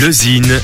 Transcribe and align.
Le 0.00 0.10
Zine, 0.10 0.58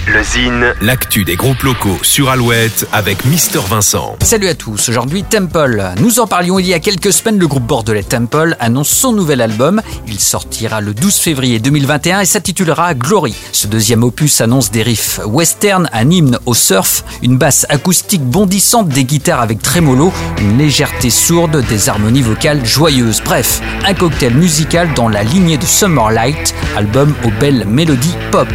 l'actu 0.81 1.23
des 1.23 1.37
groupes 1.37 1.63
locaux 1.63 1.99
sur 2.01 2.31
Alouette 2.31 2.89
avec 2.95 3.27
Mister 3.27 3.59
Vincent. 3.69 4.17
Salut 4.23 4.49
à 4.49 4.55
tous, 4.55 4.89
aujourd'hui 4.89 5.23
Temple. 5.23 5.85
Nous 6.01 6.19
en 6.19 6.27
parlions 6.27 6.59
il 6.59 6.67
y 6.67 6.73
a 6.73 6.79
quelques 6.79 7.13
semaines, 7.13 7.39
le 7.39 7.47
groupe 7.47 7.67
bordelais 7.67 8.05
Temple 8.05 8.57
annonce 8.59 8.89
son 8.89 9.13
nouvel 9.13 9.43
album. 9.43 9.83
Il 10.07 10.19
sortira 10.19 10.81
le 10.81 10.95
12 10.95 11.15
février 11.15 11.59
2021 11.59 12.21
et 12.21 12.25
s'intitulera 12.25 12.95
Glory. 12.95 13.35
Ce 13.53 13.67
deuxième 13.67 14.03
opus 14.03 14.41
annonce 14.41 14.71
des 14.71 14.83
riffs 14.83 15.21
western, 15.27 15.91
un 15.93 16.11
hymne 16.11 16.39
au 16.47 16.55
surf, 16.55 17.05
une 17.23 17.37
basse 17.37 17.67
acoustique 17.69 18.23
bondissante, 18.23 18.89
des 18.89 19.05
guitares 19.05 19.43
avec 19.43 19.61
trémolo, 19.61 20.11
une 20.41 20.57
légèreté 20.57 21.11
sourde, 21.11 21.63
des 21.69 21.91
harmonies 21.91 22.23
vocales 22.23 22.65
joyeuses. 22.65 23.21
Bref, 23.23 23.61
un 23.85 23.93
cocktail 23.93 24.33
musical 24.33 24.89
dans 24.95 25.11
la 25.11 25.23
lignée 25.23 25.59
de 25.59 25.67
Summer 25.67 26.11
Light, 26.13 26.55
album 26.79 27.15
aux 27.25 27.33
belles 27.39 27.67
mélodies 27.67 28.17
pop. 28.31 28.49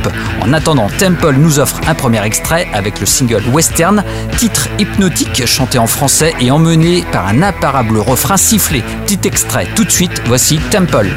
Attendant, 0.64 0.88
Temple 0.98 1.36
nous 1.38 1.60
offre 1.60 1.82
un 1.88 1.94
premier 1.94 2.24
extrait 2.24 2.70
avec 2.72 3.02
le 3.02 3.06
single 3.06 3.44
Western, 3.52 4.02
titre 4.38 4.70
hypnotique 4.80 5.46
chanté 5.46 5.78
en 5.78 5.88
français 5.88 6.34
et 6.40 6.52
emmené 6.52 7.04
par 7.12 7.28
un 7.28 7.42
imparable 7.42 7.98
refrain 7.98 8.38
sifflé. 8.38 8.82
Petit 9.06 9.28
extrait 9.28 9.68
tout 9.76 9.84
de 9.84 9.92
suite, 9.92 10.22
voici 10.26 10.60
Temple. 10.72 11.10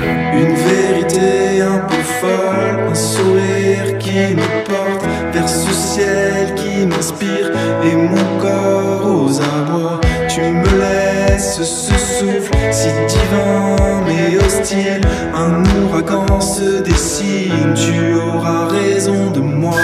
Si 12.73 12.88
divin 13.09 14.02
mais 14.06 14.37
hostile, 14.37 15.01
un 15.34 15.62
ouragan 15.84 16.41
se 16.41 16.83
dessine, 16.83 17.75
tu 17.75 18.15
auras 18.15 18.69
raison 18.69 19.30
de 19.30 19.41
moi. 19.41 19.75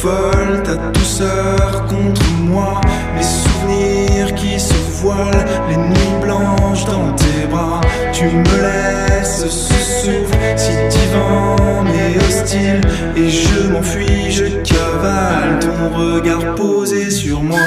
Folles, 0.00 0.62
ta 0.62 0.76
douceur 0.92 1.86
contre 1.88 2.22
moi, 2.40 2.80
mes 3.14 3.22
souvenirs 3.22 4.34
qui 4.34 4.58
se 4.58 4.74
voilent, 5.00 5.46
les 5.68 5.76
nuits 5.76 6.20
blanches 6.22 6.84
dans 6.84 7.12
tes 7.14 7.46
bras. 7.50 7.80
Tu 8.12 8.24
me 8.24 8.56
laisses 8.64 9.40
ce 9.42 9.48
souffle 9.48 10.38
si 10.56 10.72
divin 10.90 11.84
mais 11.84 12.16
hostile, 12.26 12.80
et 13.16 13.28
je 13.28 13.68
m'enfuis, 13.72 14.30
je 14.30 14.46
cavale 14.62 15.58
ton 15.60 15.98
regard 15.98 16.54
posé 16.54 17.10
sur 17.10 17.42
moi. 17.42 17.58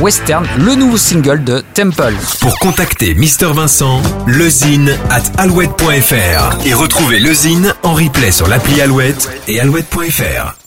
Western, 0.00 0.46
le 0.58 0.74
nouveau 0.74 0.96
single 0.96 1.44
de 1.44 1.62
Temple. 1.74 2.14
Pour 2.40 2.58
contacter 2.58 3.14
Mister 3.14 3.48
Vincent, 3.52 4.02
lezine 4.26 4.96
at 5.10 5.22
alouette.fr 5.38 6.66
et 6.66 6.74
retrouver 6.74 7.18
le 7.18 7.32
Zine 7.32 7.74
en 7.82 7.94
replay 7.94 8.32
sur 8.32 8.48
l'appli 8.48 8.80
Alouette 8.80 9.28
et 9.48 9.60
alouette.fr. 9.60 10.65